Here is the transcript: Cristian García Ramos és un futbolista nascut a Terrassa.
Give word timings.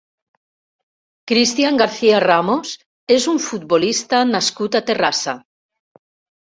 Cristian 1.31 1.77
García 1.81 2.21
Ramos 2.25 2.73
és 3.19 3.31
un 3.37 3.41
futbolista 3.51 4.27
nascut 4.35 4.81
a 4.81 4.85
Terrassa. 4.91 5.39